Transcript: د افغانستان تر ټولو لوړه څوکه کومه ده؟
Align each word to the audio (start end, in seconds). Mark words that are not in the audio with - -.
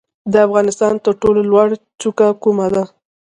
د 0.31 0.33
افغانستان 0.47 0.93
تر 1.05 1.13
ټولو 1.21 1.39
لوړه 1.51 1.77
څوکه 2.01 2.27
کومه 2.43 2.67
ده؟ 2.73 2.83